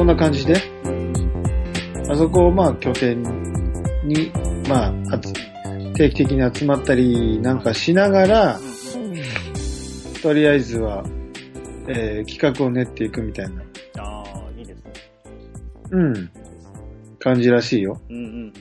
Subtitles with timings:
[0.00, 0.54] そんな感じで、
[2.08, 3.22] あそこをまあ拠点
[4.02, 4.32] に、
[4.66, 5.18] まあ、
[5.94, 8.60] 定期的に集まったりなんかしながら、
[10.22, 11.04] とりあえずは、
[11.86, 13.62] えー企画を練っていくみたいな、
[13.98, 14.92] ああ、いいですね。
[15.90, 16.30] うん、
[17.18, 18.00] 感じらしいよ。
[18.08, 18.52] うんうんうん。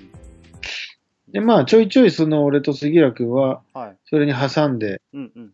[1.32, 3.98] で、まあ、ちょいちょいその俺と杉浦くんは、はい。
[4.10, 5.54] それに挟んで、うんうん。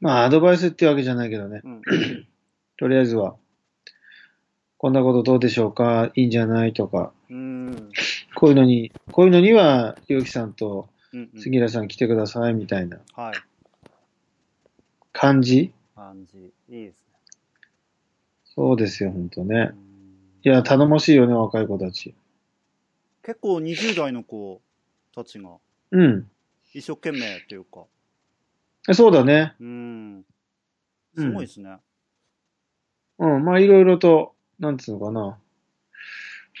[0.00, 1.82] まあ、アドバイスってわけじゃないけどね、うん。
[2.76, 3.34] とりあえずは、
[4.78, 6.10] こんなことどうでしょうか？
[6.14, 6.72] いいんじゃない？
[6.72, 7.90] とか、うん。
[8.36, 11.40] こういうのに、こういうのには、りょうきさんとうんうん。
[11.40, 13.34] 杉浦さん来てくださいみたいなはい。
[15.12, 15.72] 感じ？
[15.96, 16.38] 感じ。
[16.68, 16.98] いいですね。
[18.44, 19.70] そうですよ、ほんとね。
[19.72, 19.88] うん
[20.44, 22.14] いや、頼もしいよね、若い子たち。
[23.24, 24.60] 結構20代の子
[25.12, 25.50] たちが
[25.90, 26.30] うん。
[26.72, 27.84] 一生懸命っていうか、
[28.94, 29.54] そうだね。
[29.58, 30.24] うん。
[31.16, 31.78] うんすごいですね。
[33.18, 35.38] うん、まあ、いろいろと、なんつうのかな。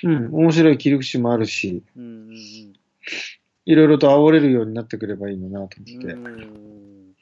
[0.04, 2.74] うん、面白い切り口もあるし、うんうん
[3.64, 6.12] いろいろと煽れるようになってくればいいのなと思って。
[6.14, 6.26] うん。
[6.26, 7.14] うん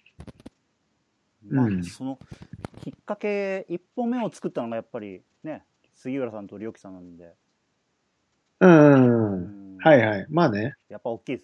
[1.49, 2.21] まあ、うんその、
[2.85, 7.35] きっかけ、一歩目を作ったのがやっぱりね、杉浦さんとりょうきさんなんで、
[8.61, 9.77] うん、ううん。
[9.77, 10.27] んはいはい。
[10.29, 10.77] まあね。
[10.89, 11.43] やっぱ大きいで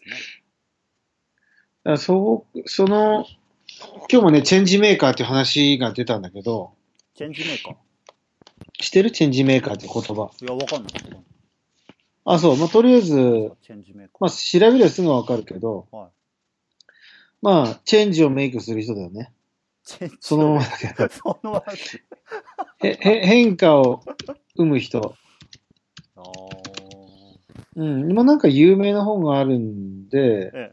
[1.84, 1.96] すね。
[1.96, 3.26] そう、その、
[4.08, 6.74] 今日もね、チェンジメーカーっていう話が出たんだけど、
[7.14, 7.74] チェンジメーカー？
[8.78, 9.10] 知ってる？
[9.10, 10.30] チェンジメーカーって言葉。
[10.40, 10.92] いや、わかんない。
[12.24, 12.56] あ、そう。
[12.56, 13.16] まあ、とりあえず。
[14.20, 16.10] まあ、調べりゃすぐわかるけど、はい。
[17.42, 19.32] まあ、チェンジをメイクする人だよね。
[19.84, 21.08] チェンジそのままだけど。
[21.10, 21.72] そのまま
[22.80, 24.04] へ、へ、変化を
[24.56, 25.16] 生む人。
[26.16, 26.22] ああ。
[27.74, 28.10] うん。
[28.10, 30.72] 今なんか有名な本があるんで、え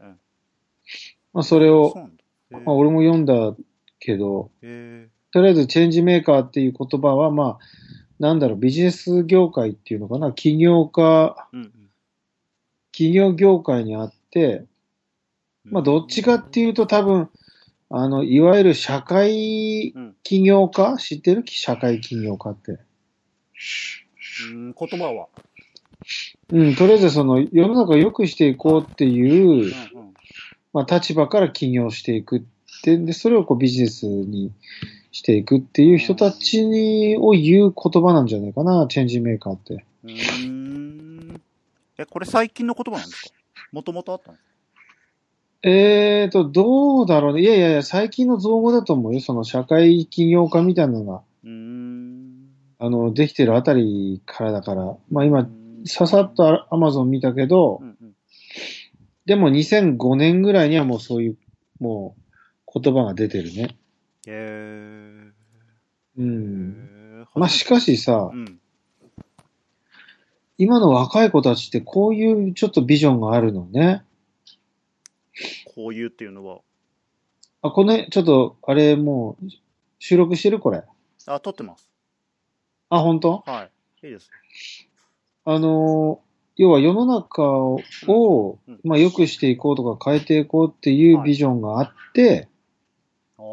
[1.32, 2.24] まあ、それを、そうなんだ。
[2.64, 3.56] まあ、俺も読んだ
[3.98, 7.64] けど、えとりあえずチェンジメーカーっていう言葉は、まあ、
[8.20, 11.56] なんだろう、ビジネス業界っていうのかな、起業家、え。
[11.56, 11.72] うんうん。
[12.92, 14.66] 企業業界にあって、
[15.64, 17.30] まあ、どっちかっていうと多分、
[17.88, 20.16] あの、いわゆる社会うん。
[20.22, 20.96] 起業家？
[20.98, 21.44] 知ってる？
[21.46, 22.78] 社会起業家って。
[24.52, 25.28] うん、言葉は？
[26.50, 29.70] うん、とりあえずその、世の中を良くしていこうっていううん、うん。
[30.72, 32.42] まあ、立場から起業していくっ
[32.82, 34.52] て、で、それをこうビジネスに
[35.12, 39.84] していくっていう人たちに、を言う言葉なんじゃないかな、チェンジメーカーって。
[40.04, 40.12] うー
[40.48, 41.40] ん。
[41.98, 43.34] え、これ最近の言葉なんですか？
[43.72, 44.50] もともとあったんですか
[45.62, 47.42] えーと、どうだろうね。
[47.42, 49.20] いやいやいや、最近の造語だと思うよ。
[49.20, 52.48] その社会起業家みたいなのが、うーん。
[52.78, 58.14] あの、できてるあたりからだから、まあ今、うんささっとアマゾン見たけどう、んうん。
[59.24, 61.38] でも2005年ぐらいにはもうそういう、
[61.78, 62.14] も
[62.74, 63.76] う言葉が出てるね。
[64.26, 65.32] え
[66.18, 66.22] うー。
[66.22, 66.88] ん。
[67.20, 68.60] えーまあしかしさう、ん。
[70.58, 74.04] 今の若い子たちってこういうちょっとビジョンがあるのね。
[75.74, 76.60] こういうっていうのは。
[77.62, 79.46] あ、これ、ちょっと、あれもう、
[79.98, 80.60] 収録してる？
[80.60, 80.82] これ。
[81.26, 81.88] あ、撮ってます。
[82.88, 83.42] あ、本当？
[83.46, 83.68] は
[84.02, 84.06] い。
[84.06, 84.30] いいです。
[85.44, 92.48] あのー要は世の中を、うんまあ良くしていこうとか変えていこうっていうビジョンがあって、
[93.38, 93.44] ああ。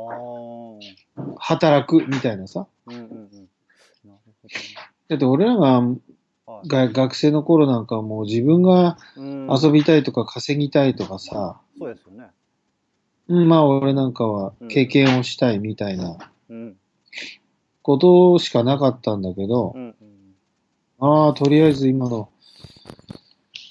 [1.18, 2.68] うん働くみたいなさ。
[2.86, 3.02] うんうん。
[4.06, 4.48] なるほ
[5.10, 12.28] だって俺らが学生の頃なんかもう自分がうん遊びたいとか稼ぎたいとかさ、そうですよね。
[13.28, 16.18] うん、まあ俺なんかは経験をしたいみたいな
[16.50, 16.78] うん。
[17.82, 19.96] ことしかなかったんだけどう、ん
[21.00, 21.26] うん。
[21.26, 22.30] ああ、とりあえず今の、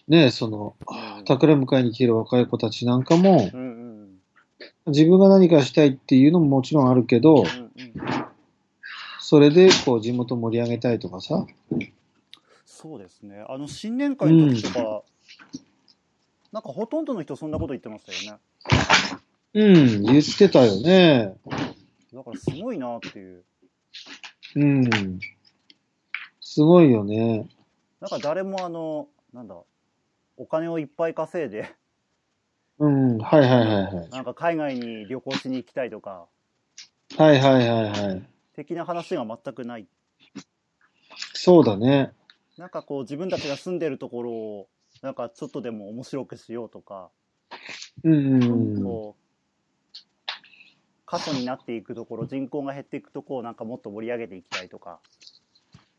[0.09, 0.93] ねその、う
[1.23, 3.75] ん桜迎えに来てる若い子たちなんかも、うんうん
[4.86, 7.72] 自分が何かしたいっていうのももちろんあるけど、うんうん。
[9.20, 11.47] それでこう地元盛り上げたいとかさ、
[12.64, 13.44] そうですね。
[13.48, 15.02] あの、新年会の時とか、
[16.53, 18.41] なんかほとんどの人そんなこと言ってましたよね。
[19.54, 21.34] うん、言ってたよね。
[22.15, 23.44] だからすごいなっていう。
[24.54, 25.18] うん。
[26.41, 27.48] すごいよね。
[28.00, 29.56] なんか誰もあの、なんだ、
[30.36, 31.74] お金をいっぱい稼いで、
[32.78, 34.11] うん、はいはいはいはい。
[34.11, 36.27] なんか海外に旅行しに行きたいとか、
[37.17, 38.23] はいはいはいはい。
[38.55, 39.87] 的な話が全くない。
[41.33, 42.13] そうだね。
[42.59, 44.69] なんかこう自分たちが住んでるところを、
[45.03, 47.11] なんかちょっとでも面白くしようとか、
[48.05, 48.47] うんう
[48.81, 48.83] ん。
[48.83, 49.27] こう、
[51.07, 55.01] 過疎になっていくところ、人口が減っていくところをなんかもっと盛り上げていきたいとか、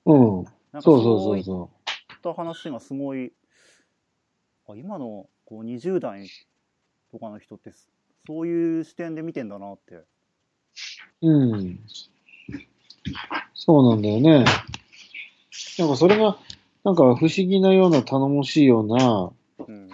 [0.05, 0.35] うん。
[0.37, 1.67] なんかそうそうそいっそうう
[2.23, 3.33] そた話がすごい、
[4.67, 6.27] あ今のこう20代
[7.11, 7.89] とかの人ってす
[8.27, 9.95] そういう視点で見てんだなって。
[9.95, 10.05] う。
[11.21, 11.79] うん。
[13.53, 14.45] そうなんだよね。
[15.79, 16.37] なんかそれが、
[16.83, 19.31] なんか不思議なような頼もしいような、
[19.65, 19.89] うん。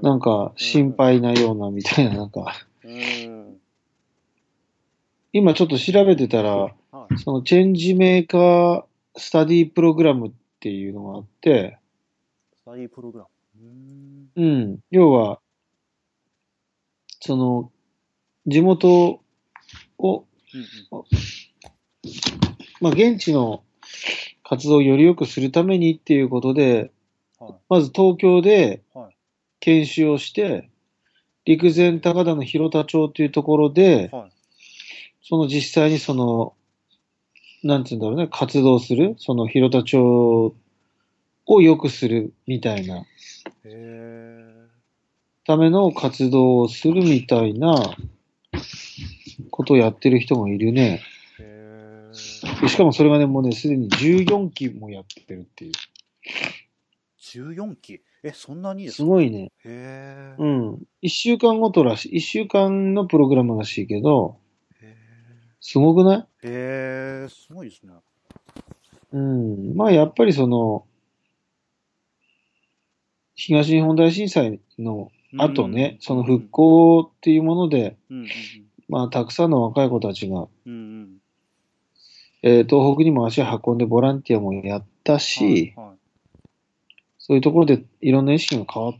[0.00, 2.54] なんか心配なようなみたいな、なんか、
[2.84, 3.60] うん。
[5.32, 6.70] 今ちょっと調べてたら、は
[7.10, 7.18] い。
[7.18, 8.84] そのチェンジメーカー
[9.16, 11.78] スタディプログラムっていうのがあって、
[12.56, 13.26] スタディプログラ
[13.58, 14.30] ム。
[14.36, 14.44] うん。
[14.44, 14.78] うん。
[14.90, 15.40] 要は、
[17.20, 17.70] その、
[18.46, 19.20] 地元
[19.98, 20.24] を、
[20.54, 21.04] うん
[22.80, 23.62] まあ、現地の
[24.42, 26.90] 活動をより良くするためにっていうことで、
[27.40, 27.46] うん。
[27.48, 27.56] はい。
[27.68, 29.14] まず東京ではい
[29.60, 30.70] 研修をして、
[31.44, 34.32] 陸前高田の広田町というところで、はい。
[35.22, 36.54] その実際にその、
[37.62, 40.54] なんて言うんだろうね、活動する、その広田町
[41.46, 43.04] を良くするみたいな、へ
[43.64, 44.57] え。
[45.48, 47.96] ための活動をするみたいな
[49.50, 51.00] ことをやってる人がいるね。
[52.12, 55.72] しかもそれがね、もうね、すでに14期もやってるっていう。
[57.18, 58.02] 14期？
[58.22, 59.50] え、そんなにですごいね。
[59.64, 60.36] へえ。
[60.38, 60.74] うん。
[61.02, 64.36] 1週間ごとらしい、1週間のプログラムらしいけど、
[64.82, 64.94] へ
[65.60, 66.26] すごくない？
[66.42, 67.22] え。
[67.22, 67.94] へえ、すごいですね。
[69.12, 69.74] うん。
[69.74, 70.84] まあやっぱりその、
[73.34, 77.96] 東日本大震災の後ね、その復興っていうもので、
[78.88, 80.48] まあたくさんの若い子たちが。
[82.42, 85.98] えー東北にも足を運んでボランティアもやったし、はいはい
[87.28, 88.94] そういうところでいろんな意識が変わっ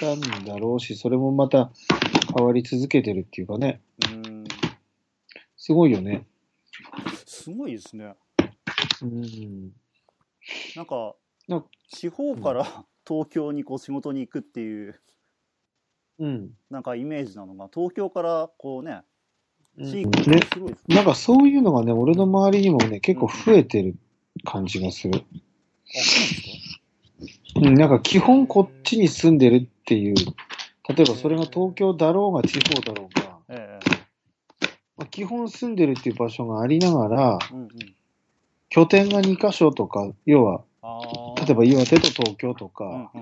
[0.00, 1.70] たんだろうし、それもまた
[2.36, 3.80] 変わり続けてるっていうかね、
[4.10, 4.44] うん。
[5.56, 6.26] すごいよね。
[7.24, 8.16] すごいですね。
[9.00, 9.70] うん。
[10.74, 11.14] なんか
[11.46, 12.64] な、地方から
[13.06, 15.00] 東京にこう仕事に行くっていう、
[16.18, 16.50] うん。
[16.70, 19.02] なんかイメージなのが、東京からこうね、
[19.78, 20.30] うん地域です
[20.60, 20.74] ね。
[20.88, 23.96] なんかそういうのがね、俺の周りにもね、結構増えてる
[24.44, 25.24] 感じがする。
[27.56, 33.80] うなんなんか基本こっちに住んでるっていう、例えばそれが東京だろうが地方だろうが、え
[34.96, 37.54] まあ、基本住んでるっていう場所がありながら、え。
[37.54, 37.68] うんうん。
[38.68, 40.62] 拠点が2カ所とか、要は。
[41.46, 43.21] 例えば岩手と東京とうんか、うん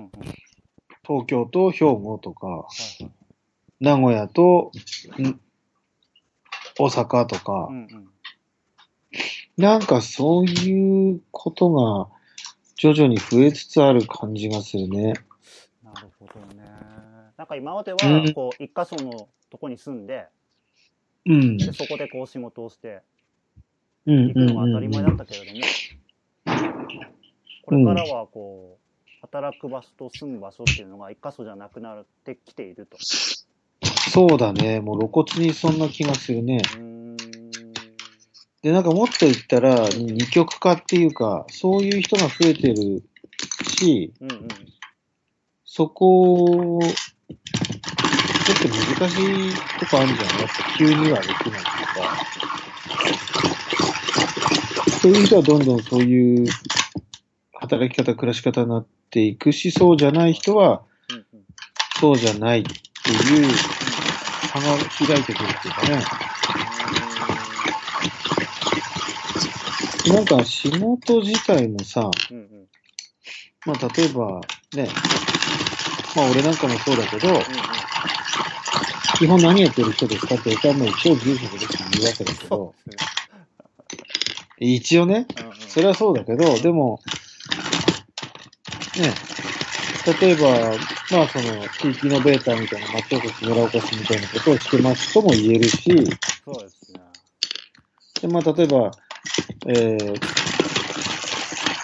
[1.11, 2.67] 東京と兵庫とか。
[3.81, 4.71] 名古屋と、
[5.19, 5.39] ん
[6.77, 8.09] 大阪とかう、んうん。
[9.57, 12.07] なんかそういうことが
[12.77, 15.13] 徐々に増えつつある感じがするね。
[15.83, 16.63] なるほどね。
[17.37, 20.27] なんか今まではうん、こう、一箇所のとこに住んで、
[21.25, 21.57] うん。
[21.57, 23.01] でそこでこう仕事をして、
[24.05, 25.61] うん行くのが当たり前だったけれども、
[27.65, 28.80] これからはこう、
[29.21, 32.97] 働く場所と住む場所っていうのが一箇所じゃなくなってきていると。
[34.11, 34.81] そうだね。
[34.81, 36.61] もう露骨にそんな気がするね。
[36.75, 37.17] うーん。
[38.61, 43.03] で、なんかもっと言ったら、二極化っていうか、そういう人が増えてる
[43.79, 44.47] し、うんうん。
[45.65, 49.13] そこ、ちょっと難し
[49.49, 50.39] いとこあるんじゃない？
[50.41, 51.71] やっぱ急にはできないとか。
[54.99, 56.47] そういう人はどんどんそういう
[57.53, 60.81] 働き方、暮らし方になっていくし、そうじゃない人は。
[61.99, 63.53] そうじゃないっていう
[64.51, 64.77] 差が
[65.07, 66.03] 開いてくるっていうかね。
[70.07, 72.09] なんか仕事自体もさ。
[73.65, 74.41] まあ例えば
[74.73, 74.89] ね、
[76.15, 77.39] まあ俺なんかもそうだけど。
[79.17, 82.73] 基本何やってる人ですかって言ったら、まあ一応住所で言うわけだけど
[84.57, 85.27] 一応ね。
[85.67, 87.10] それはそうだけど、でも、ね、
[88.99, 90.49] 例えば、
[91.11, 96.07] まあその、地域イノベーターみたいな、町おこし、村おこしみたいなことをしてますとも言えるし、
[96.43, 96.99] そうですね。
[98.21, 98.91] でまあ例えば、
[99.67, 100.19] えー、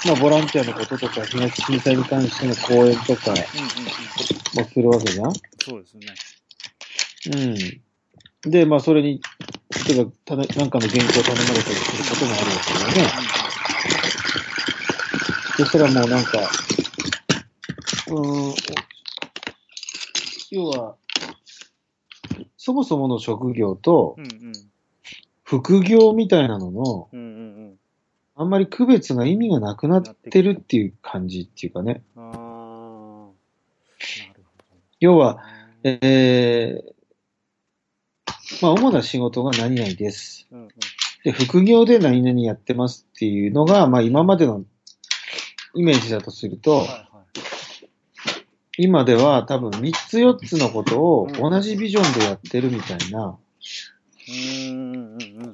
[0.06, 3.34] まあボランティアのこととか、東震災に関しての講演とか。
[4.54, 6.08] もするわけじゃんそうですね。
[8.46, 8.52] うん。
[8.52, 9.22] で、まあそれに、
[9.88, 13.12] 例えば、ただなんかの原稿を頼まれたりすることもあるわけだよね。
[15.58, 16.50] そしたらもうなんか、
[18.10, 18.54] うん、
[20.52, 20.96] 要は、
[22.58, 24.16] そもそもの職業と。
[25.48, 27.10] 副業みたいなのの、
[28.36, 32.04] あんまり区別が意味がなくなってるっていう感じっていうかね。
[35.00, 35.42] 要は、
[35.84, 36.94] えー、
[38.62, 40.50] まあ主な仕事が何々です。
[41.24, 44.66] で、副業で何々やってますっていうのが、まあ今までの
[45.76, 47.07] イメージだとすると、はい。
[48.77, 53.38] 今では多分3つ4つのことをうん同じビジョンでやってるみたいな。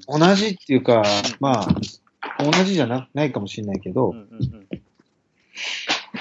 [0.08, 1.04] 同じっていうか、
[1.40, 1.68] まあ、
[2.44, 4.68] 同じじゃなないかもしれないけどうん、うん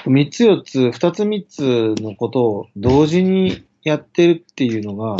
[0.05, 0.13] うん。
[0.13, 5.17] 三つ四つ、二つ三つのことを同時にやってるっていうのが。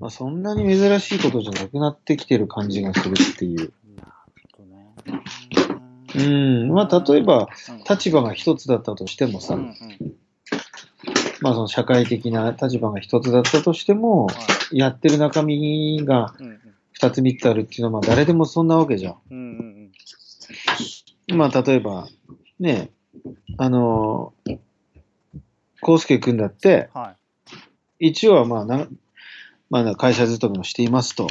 [0.00, 3.58] まあそんなに珍しいことじゃなくなってきてる感じがするっていう。
[3.58, 3.72] なる
[4.56, 5.22] ほどね。
[6.18, 6.72] うん。
[6.72, 10.14] まあ例えば、うん立場が一つだったとしてもさ、うんうん
[11.40, 14.32] まあその社会的な立場が一つだったとしても、は
[14.72, 16.58] いやってる中身がうんうん
[16.92, 19.16] 二つ三つあるっていうのはまあ誰でもそんなわけじゃん。
[19.30, 19.90] うん
[21.28, 22.08] うんまあ例えば、
[22.58, 22.90] ね、
[23.58, 24.58] あのー、
[25.86, 27.14] 康介くんだって、は
[28.00, 28.08] い。
[28.08, 28.88] 一応はまあな、
[29.70, 31.28] まあ会社勤めをしていますと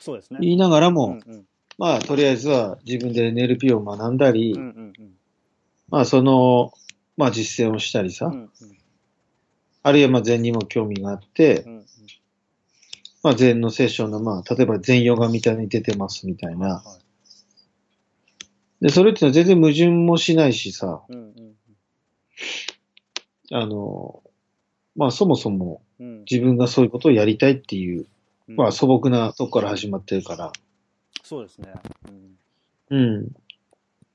[0.00, 0.38] そうですね。
[0.42, 1.46] 言いながらうも、んうん
[1.78, 4.92] まあとりあえずは自分で NLP を学んだり、うんうん
[5.92, 6.72] まあその、
[7.18, 8.50] まあ実践をしたりさ、うんうん。
[9.82, 11.86] あるいはまあ禅にも興味があってう、んうん。
[13.22, 16.76] まあ禅のセッションのまあ例えば禅ヨガみたいに出てますみたいな。
[16.76, 16.98] は
[18.80, 21.20] で、それってのは全然矛盾もしないしさ、いうん
[23.50, 23.56] うん。
[23.56, 24.22] あの、
[24.96, 26.18] まあそもそもうん。
[26.20, 28.06] 自分がそういうことをやりたいっていう、
[28.48, 28.56] うん。
[28.56, 30.52] まあ素朴なとこから始まってるから。
[31.32, 31.72] そうですね。
[32.90, 33.32] うんうん。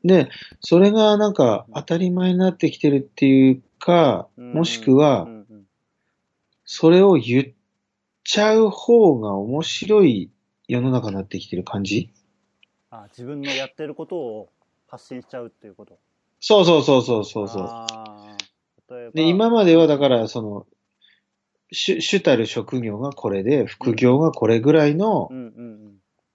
[0.07, 0.29] で、
[0.61, 5.27] それがなんか当たり前になってきてるっていうか、うんもしくは
[6.63, 7.45] それを言っ
[8.23, 10.29] ちゃう方が面白い
[10.67, 12.11] 世の中になってきてる感じ？
[12.91, 14.49] あ自分のやってることを
[14.87, 15.97] 発信しちゃうっていうこと。
[16.39, 17.87] そうそうそうそうそうそ
[18.89, 19.11] う。
[19.15, 20.67] で、今まではだから、その、
[21.71, 25.46] 主主たる職業がこれで、副業がこれぐらいのう、んうん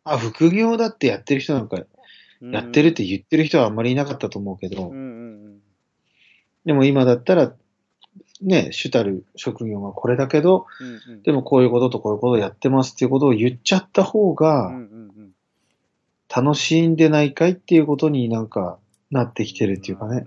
[0.04, 1.78] あ、副業だってやってる人なんか、
[2.40, 5.62] うん、やってるって言ってる人はあんまりいなかったと思うけどうん、うん
[6.64, 7.52] でも今だったら、
[8.40, 15.32] ね、主たる職業がこれだけど、うんうんうんでもこういうこととこういうことをやってますっていうことを言っちゃった方うがんうんうん
[16.34, 18.78] 楽しんでないかいっていうことになんか
[19.10, 20.22] なってきてるっていうかね。
[20.22, 20.26] ね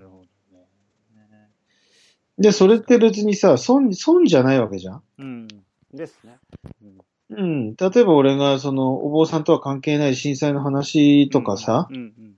[2.38, 5.48] で、それって別にさ、損、損じゃないわけじゃんうん
[5.92, 6.36] ですね。
[6.80, 6.98] うん
[7.30, 7.76] うん。
[7.76, 12.34] 例えば俺がそのお坊さんとは関係ない震災の話とかさ、うんうん。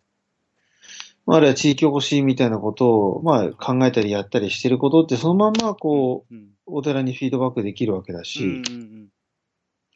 [1.26, 9.08] まああるいは地域おこしみたいなことを、まあ考えたりやったりしてることってそのまんまこう、うんお寺にフィードバックできるわけだうんし、うんうん。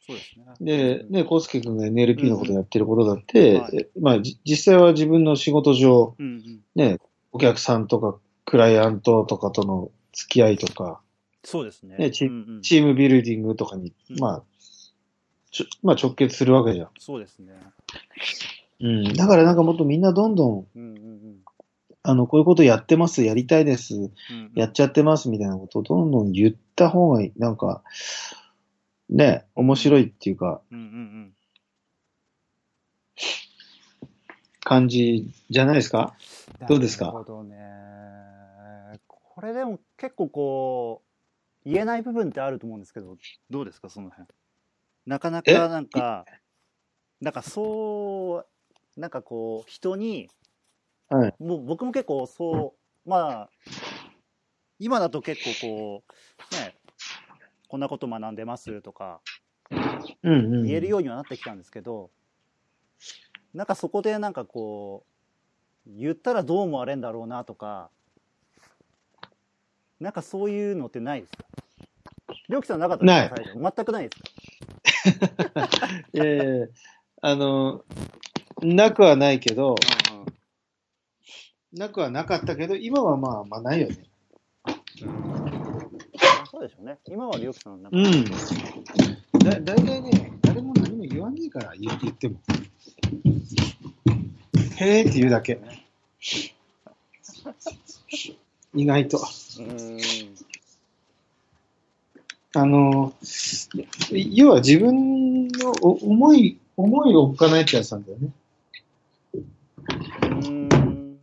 [0.06, 0.46] そうですね。
[0.60, 6.60] で、ね、スケ君が NLP のことやってることだって、まあじ実際は自分の仕事上、うんうん。
[6.74, 6.98] ね、
[7.30, 11.00] お客さんとかクライアントとかとの付き合いとか、
[11.44, 11.96] そうですね。
[11.96, 12.62] ねチうんうん。
[12.62, 14.18] チームビルディングとかに、うん。
[14.18, 14.42] まあ、
[15.52, 16.88] ちょまあ直結するわけじゃん。
[16.98, 17.52] そうですね。
[18.80, 19.14] うん。
[19.14, 21.36] だからなんかもっとみんなどんどん、うんうんうん
[22.04, 24.12] あの、こういうことやってます、やりたいです、うんうん
[24.56, 27.32] やっちゃってますみたいなことをどんどん言った方がいい。
[27.38, 27.84] なんか、
[29.08, 31.32] ね、面白いっていうか、うんうん
[34.64, 36.14] 感じじゃないですか？
[36.60, 37.06] うんどうですか？
[37.06, 37.56] なるほどね。
[39.06, 41.02] これでも結構こ
[41.64, 43.16] う、言えない部分ってあると思うんですけど、
[43.50, 44.28] どうですか、その辺。
[45.06, 46.24] なかなかなんか、
[47.20, 48.46] なんかそ
[48.96, 50.28] う、なんかこう、人に、
[51.08, 51.34] はい。
[51.38, 53.50] もう僕も結構そう、まあ、
[54.78, 56.02] 今だと結構こ
[56.52, 56.76] う、ね、
[57.68, 59.20] こんなこと学んでますとか。
[60.64, 62.10] 言えるようにはなってきたんですけど、
[63.54, 65.04] なんかそこでなんかこ
[65.86, 67.90] う、言ったらどう思われんだろうなとか、
[69.98, 71.44] なんかそういうのってないですか？
[72.48, 73.36] りょうきさんなかったですか？
[73.76, 74.28] 全くないですか？
[76.14, 76.66] いやいやいや
[77.20, 77.84] あの、
[78.62, 79.74] なくはないけど、
[81.72, 84.04] なくはなかったけど、今はまあ、まあないよね。
[84.64, 84.74] あ
[86.50, 86.98] そうでしょうね。
[87.06, 88.24] 今はりょうきさんなんか、うん。
[89.38, 92.38] だ、だいたいね、誰も何も言わねえから、言って言っても。
[94.76, 95.58] へえって言うだけ。
[98.74, 99.16] 意外と。
[99.18, 100.21] うーん。
[102.54, 103.14] あの、
[104.10, 108.28] 要は自分のお思い、思いを置かないってやつなんだよね。
[109.32, 111.18] うーん。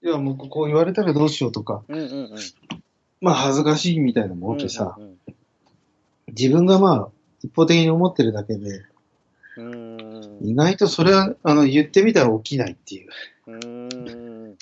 [0.00, 2.30] 要はもうこう言われたらどうしようとか、うんうんうん。
[3.20, 5.18] まあ恥ずかしいみたいなもんってさ、うんうん
[6.28, 7.08] 自分がまあ
[7.42, 8.84] 一方的に思ってるだけで、
[9.56, 10.38] うん。
[10.42, 13.08] 意外とそれはあの言ってみたら起きないっていう、
[13.46, 14.56] うーん。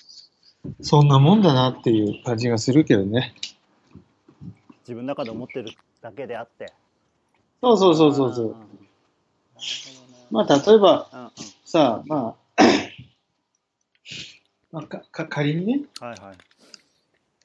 [0.80, 3.34] そんなもんだなっていう感じがするけどね。
[4.86, 6.72] 自分の中で思ってるだけであって。
[7.60, 8.56] そうそうそうそうそう。
[10.30, 11.30] まあ例えばあ、うんうん。
[11.64, 12.62] さ、まあ、
[14.70, 16.36] まあ、 かか仮にね、はいはい。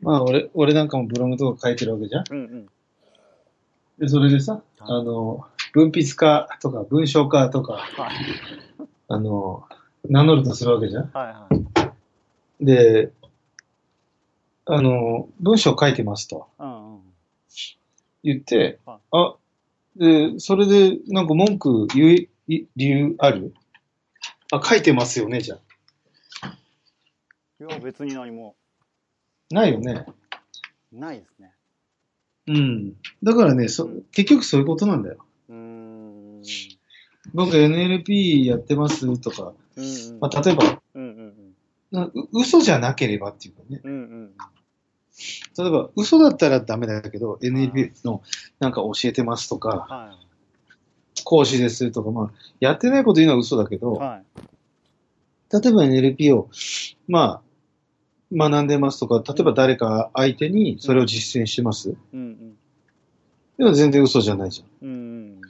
[0.02, 2.24] まあ俺、俺なんかもブログとか書いてるわけじゃん。
[2.30, 2.70] うんうん。
[3.98, 8.16] で、それでさ、あの、文筆家とか文章家とか、はい
[9.08, 9.64] あの、
[10.08, 11.10] 名乗るとするわけじゃん。
[11.12, 11.56] はい
[11.86, 11.94] は
[12.62, 12.66] い。
[12.66, 13.12] で、
[14.66, 17.11] あの、文章書いてますとうんうん。
[18.24, 19.36] 言ってはい、あ、
[19.96, 22.12] で、それでなんか文句言う
[22.48, 23.54] い理由ある？
[24.52, 25.56] あ、書いてますよね、じゃ
[26.42, 26.58] あ。
[27.64, 28.56] いや、別に何も
[29.50, 30.06] ないよね。
[30.92, 31.54] ないですね。
[32.48, 32.94] うん。
[33.24, 35.26] だからね、そ結局そういうことなんだよ。
[35.50, 36.36] うーん。
[36.38, 36.44] うん
[37.34, 40.20] 僕 NLP やってますとか、うん。
[40.20, 41.56] まあ、例えば、うんうん
[41.92, 43.82] なう嘘じゃなければっていうかね。
[43.84, 43.92] うん。
[43.92, 44.32] うんうん。
[45.58, 48.22] 例えば、嘘だったらダメだけど、NLP の
[48.60, 50.18] なんか教えてますとか、は
[51.24, 53.80] 講師ですとか、まあ、やってないこと言うのは嘘だけい。
[53.80, 54.26] ど、はい。
[55.52, 56.50] 例えば NLP を、
[57.08, 57.42] ま
[58.32, 61.96] あ、学んでますとか、例えば誰か相手にそれを実践してます。
[62.14, 62.58] うんうん。
[63.58, 64.88] でも全然嘘じゃないじゃん。
[64.88, 64.94] うんう
[65.38, 65.42] ん。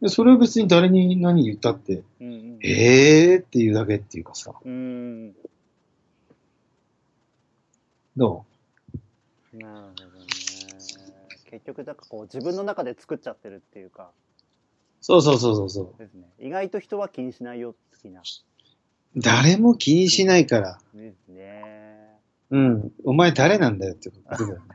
[0.00, 2.58] でそれを別に誰に何言ったって、うんうん。
[2.62, 5.34] えーっていうだけっていうかさ、うん。
[8.20, 8.44] ど
[9.54, 10.26] なるほどね。
[11.50, 14.10] 結局、なんかこう、自分の中で作っちゃってるっていうか、
[15.00, 15.98] うそうそうそうそうそう。
[15.98, 16.28] ですね。
[16.38, 18.20] 意外と人は気にしないよ、的な。
[19.16, 22.18] 誰も気にしないから、ですね。
[22.50, 24.68] うん、お前誰なんだよってことだよね。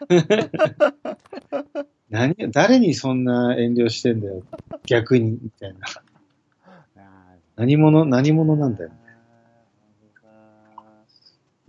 [2.10, 4.42] 何誰にそんな遠慮してんだよ。
[4.84, 5.86] 逆に、みたいな。
[7.54, 8.90] 何者、何者なんだよ。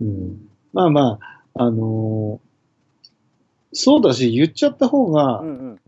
[0.00, 0.49] うん。
[0.72, 2.50] まあまあ、あのー
[3.72, 5.78] そうだし、言っちゃった方がう、ん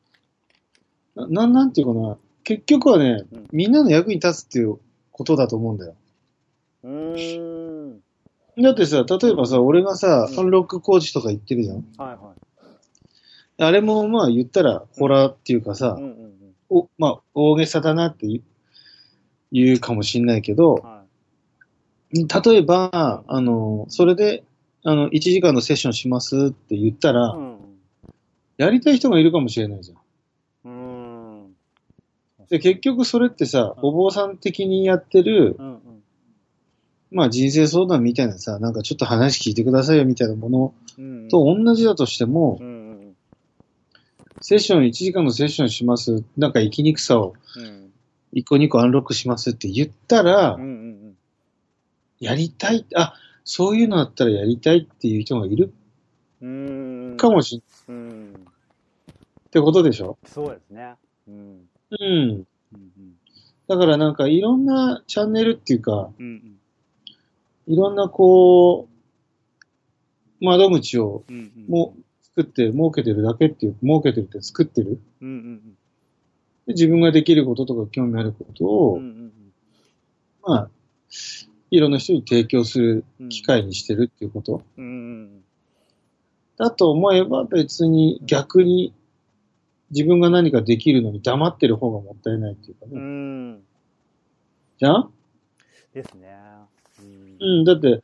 [1.17, 1.33] うん。
[1.33, 4.79] なななんていうかな、結局はねうん、みんなの役に立つっていう
[5.11, 5.95] ことだと思うんだよ。
[6.85, 8.01] うーん。
[8.63, 11.77] だってさ、例えばさ、俺がさう、んアンロックコーチとか言ってるじゃん。
[11.99, 12.35] はいは
[13.59, 16.03] あれもまあ言ったら、ホラーっていうかさい。
[16.03, 16.33] うん、うん
[16.71, 18.27] おまあ大げさだなって
[19.51, 21.03] 言うかもしんないけどうん。、は
[22.45, 24.45] 例えば、あの、それで、
[24.85, 27.13] あの、1時間のセッションしますって言ったい。
[27.13, 27.59] ら、うん
[28.59, 30.71] やりたい人がいるかもしれないじゃん。
[30.71, 30.71] う
[31.49, 31.57] ん。
[32.49, 35.81] で、結局それってさ、お坊さん的にやってる、うんうん。
[37.11, 41.29] まあ人生相談みたいなさ、なんかちょっと話聞いてくださいよみたいなものうん。
[41.29, 43.17] と同じだとしてもう、んうん
[44.43, 47.93] セッション1時間のセッションします、なんか生きにくさをうん。
[48.35, 51.17] 1個2個アンロックしますって言ったらうんう、ん
[52.21, 55.73] やりたい、あ、そういうのあったらやりたいっていう人がいる。
[57.17, 58.33] かもしんうん。
[58.35, 60.19] ってことでしょ？
[60.25, 60.95] そうですね。
[61.29, 61.69] うん。
[61.91, 62.47] うん。
[62.75, 63.17] うん
[63.69, 66.27] だからなんかいろんなチャンネルっていうか、うん。
[66.27, 66.59] うん
[67.69, 68.89] いろんなこ
[70.41, 71.53] う、窓口をうん。
[71.57, 71.67] うん。
[71.69, 75.01] もう作って、設けてるだけっていう、設けてるって作ってる。
[75.21, 75.79] うんうん
[76.67, 79.01] で自分ができることとか興味あることを、うん。
[79.01, 79.33] うんうん
[80.43, 80.71] まあ、
[81.73, 83.29] いろんな人に提供するうん。
[83.31, 84.63] 機会にしてるっていうこと？
[86.59, 88.93] だと思えば別に逆に
[89.91, 93.01] 自分が何かできるのに黙ってる方がもったいないっていうかうね。
[93.01, 93.63] ん。
[94.79, 95.11] じゃん？
[95.95, 96.37] ですね。
[97.01, 98.03] うんうん、だって、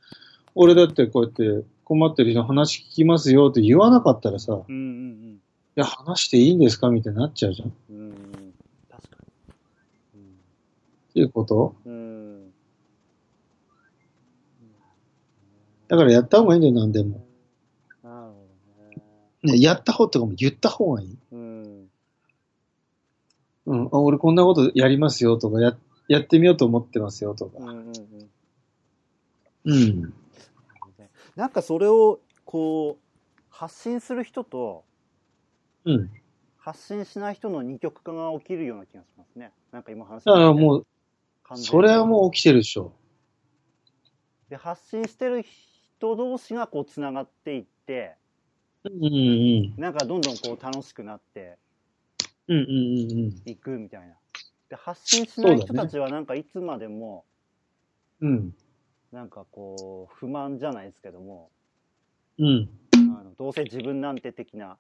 [0.55, 5.41] 俺だってこうやって困ってる人の話聞きますよって言わなかったらさ、いうんうん
[5.75, 6.89] や、話していいんですか？
[6.89, 7.69] みたいになっちゃうじゃん。
[7.69, 7.97] っうん。
[7.97, 8.15] うん。
[8.91, 9.17] 確か
[10.15, 10.23] に。
[11.13, 11.77] ていうこと？
[11.85, 11.93] うん。
[11.93, 11.98] うん。
[15.89, 17.25] だからやった方がいいんだよ、何でも。
[18.03, 18.47] なるほ
[19.43, 19.55] どね。
[19.55, 21.19] ね、やった方とかも言った方がいい。
[21.33, 21.89] うん。
[23.67, 25.77] うん、あ俺こんなことやりますよとか、や、
[26.09, 27.59] やってみようと思ってますよとか。
[27.59, 27.93] うんうん
[29.65, 29.73] うん。
[29.73, 30.15] うん。
[31.37, 34.85] なんかそれをこう発信する人と
[35.85, 36.11] うん。
[36.57, 39.53] 発信しない人の二極化が起きるような気がしますね。
[39.73, 40.87] なんか今話だからもう、
[41.55, 42.93] それはもう起きてるでしょ。
[44.51, 45.68] で発信してる人
[46.01, 48.17] 同士がこうつながっていって
[48.85, 51.59] うんうんなんかどんどんこう楽しくなって
[53.45, 54.15] いくみたいな。
[54.69, 57.25] で発信しない人たちはなんかいつまでも
[58.21, 58.31] うん。
[58.31, 58.55] うん。
[59.13, 61.51] なんかこう不満じゃないですけども
[62.39, 62.69] うん。
[62.93, 64.79] あのどうせ自分なんて的な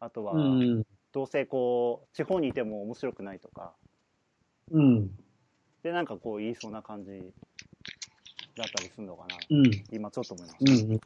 [0.00, 0.86] あとはうん。
[1.12, 3.74] どうせこう地方にいても面白くないとか
[4.70, 5.10] うん。
[5.82, 7.32] でなんかこう言いそうな感じ
[8.56, 9.70] だったりするのかなうん。
[9.92, 11.00] 今ちょっと思いまうしんうん。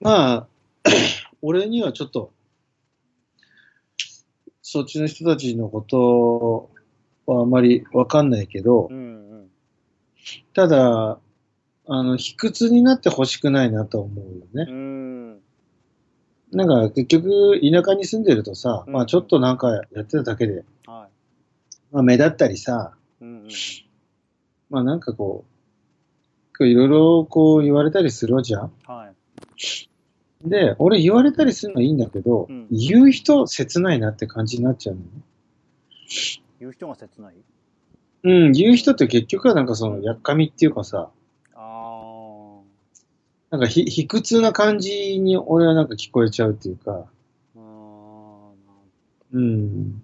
[0.00, 0.46] まあ、
[1.42, 2.32] 俺にはちょっと、
[4.62, 6.70] そっちの人たちのこと
[7.26, 8.94] はあまりわかんないけどた。
[8.94, 9.50] う、ん
[10.54, 11.18] ただ、
[11.86, 14.72] あの、卑屈になってほしくないなと思うよねう。
[14.72, 14.76] ん。
[15.32, 15.40] うん。
[16.52, 21.08] なんか結局、田舎に住んでるとさ、うんまあちょっとなんかやってただけで、は
[21.90, 23.24] まあ目立ったりさ、い。
[23.24, 23.48] うんうん。
[24.68, 25.59] まあなんかこう、
[26.60, 30.48] 構いろいろこう言われたりするじゃんはい。
[30.48, 35.06] で、俺言われたりするのはいいんだけど、うん言う人切ないなって感じになっちゃうのね。
[36.60, 37.34] 言う人が切ない？
[38.22, 41.10] うん、言う人って結局はなんかその、やっかみっていうかさ、
[41.54, 42.60] あ
[43.50, 47.60] なんかひ、卑屈な感じに俺はなんか聞こえちゃうっていうか、ー。
[47.60, 48.50] あ
[49.32, 49.40] うん。
[49.40, 50.02] ーうん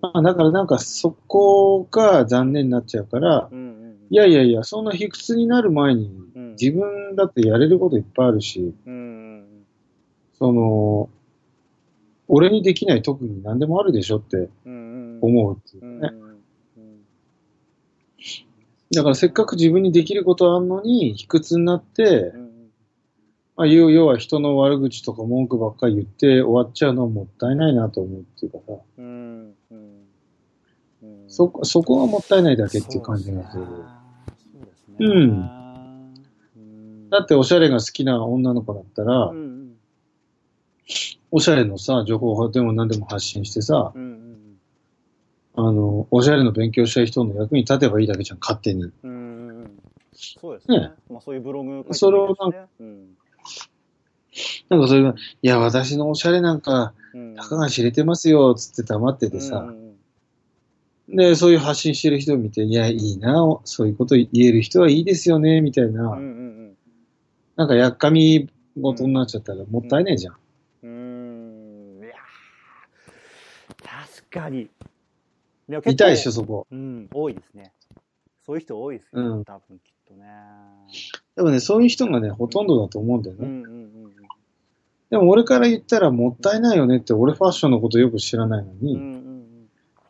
[0.00, 6.50] まあ、だからなんかそこが残念になっちゃうから、うんうんいやいやいや、そんな卑屈になる前にうん。
[6.52, 9.66] 自分だってやれることいっぱいあるし、うんうん
[10.38, 11.08] その、
[12.28, 16.10] 俺にできない特に何でもあるでしょって思うっていうね。
[16.12, 16.26] うん
[18.94, 22.46] だからせっかく自分にできることあるのに、卑屈になってう、ん
[23.56, 30.06] まあ、要要は人の悪口とか文句ばっかり言って終わっちゃうのはもったいないなと思うっていうかさ、うんうん。
[31.02, 31.24] うん。
[31.26, 33.64] そこ、そこがもったいないだけっていう感じがする。
[34.98, 35.12] そうん。
[35.12, 39.56] うんだっておしゃれが好きな女の子だったら、うんうん
[41.32, 44.36] おしゃれのさ、情報でも何でも発信してさ、うんうん
[45.56, 48.84] あの、おしゃれの勉強したい人の役に立てばいいだけじゃん、勝手に。
[49.02, 49.70] うん
[50.14, 50.80] そうですね。
[50.80, 50.90] ね。
[51.10, 53.16] まあそういうブログねそれをなんうん。
[54.68, 55.14] なんかそれが、い
[55.46, 57.34] や、私のおしゃれなんか、うん。
[57.34, 59.85] たかが知れてますよ、つって黙っててさ、うん
[61.16, 66.56] で、そういう発信してる人を見て、いや、いいな、そういうこと言える人はいいですよね、みたいな、うんうん
[67.56, 70.36] なんかやっかみごとになっちゃったらもったいないじゃん。
[70.82, 70.90] うん。
[70.90, 72.04] うん。
[72.04, 74.68] いやー確かに。
[75.66, 76.66] でも痛いでしょ、そこ。
[76.70, 77.72] うん、多いですね。
[78.44, 79.44] そういう人多いですよ、うん。
[79.46, 80.26] 多分きっとね。
[81.34, 82.66] でもね、そういう人がね、ほとん。
[82.66, 83.22] どだと思うん。
[83.22, 83.46] だよね。
[83.46, 83.62] うん。
[83.62, 83.70] うん。
[83.70, 84.12] うん。
[85.08, 89.15] でも俺から言ったらもったいないよねって、俺ファッションのことよく知らないのに、うん。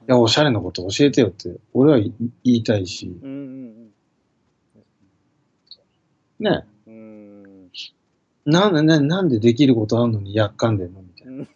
[0.07, 2.12] や、おしゃれなこと教えてよって、俺は言
[2.45, 3.92] いたいし、うんうん
[6.38, 6.92] ね、うん。
[6.92, 6.97] う
[7.69, 7.71] ん
[8.45, 11.49] なんで、ね、なんでできることあるのにやっかんでんのみたいなうん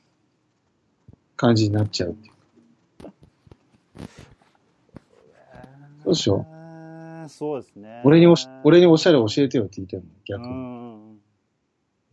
[1.37, 2.35] 感じになっちゃうっていう。
[6.03, 6.45] そうでしょ？
[6.51, 8.03] えーそうですね。
[8.05, 10.49] 俺におし、俺におしゃれ教えてよって言いたいも逆に。
[10.49, 11.21] んうん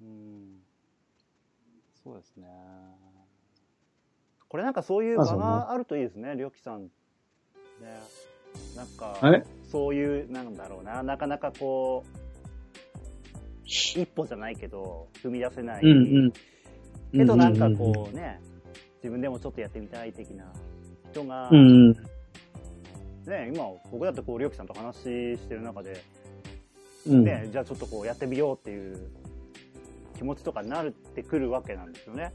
[0.02, 0.62] うん。
[2.04, 2.45] そうですね。
[4.50, 6.84] これなんかそういう場があるといいですね、りょきさん。
[6.84, 6.90] ね。
[8.76, 9.18] なんか、
[9.72, 12.18] そういう、なんだろうな、なかなかこう、
[13.66, 15.84] 一歩じゃないけど、踏み出せない。
[15.84, 16.32] うんうん。
[17.12, 18.40] けどなんかうんこうね、
[18.98, 20.46] 自分でもちょっとやってみたい的な
[21.12, 21.92] 人が、うんうん。
[23.26, 26.02] ね、今僕だってこう、りょうきさんと話してる中で、
[27.06, 27.24] うん。
[27.26, 29.10] ね、じゃあちょっとこうやってみようっていう
[30.16, 32.32] 気持ちとかになってくるわけなんですよね。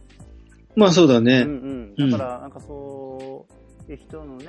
[0.75, 1.41] まあそうだうんね。
[1.41, 2.11] うん。
[2.11, 3.47] だからなんかそ
[3.89, 4.47] ういう人のね、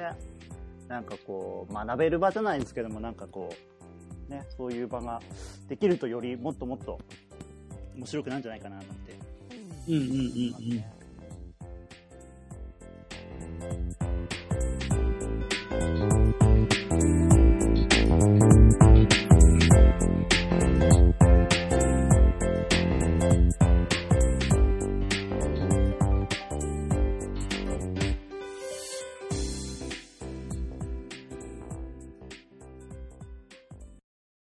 [0.88, 3.54] なんかこう、学べる場じゃないですけども、なんかこ
[4.30, 5.22] う、ね、そういう場が
[5.68, 7.00] できるとよりもっともっと
[7.96, 8.92] 面白くなるんじゃないかななんて
[9.88, 10.94] うんうんうんうんね。